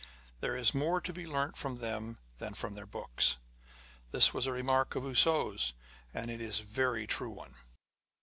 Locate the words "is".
0.57-0.73, 6.41-6.59